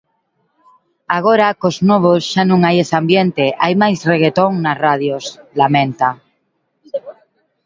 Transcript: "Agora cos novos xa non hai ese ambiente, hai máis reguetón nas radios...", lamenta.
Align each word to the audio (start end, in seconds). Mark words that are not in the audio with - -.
"Agora 1.17 1.47
cos 1.61 1.77
novos 1.89 2.21
xa 2.31 2.43
non 2.51 2.59
hai 2.65 2.75
ese 2.83 2.95
ambiente, 3.01 3.43
hai 3.61 3.73
máis 3.83 3.99
reguetón 4.11 4.51
nas 4.63 4.77
radios...", 4.85 5.23
lamenta. 5.59 6.09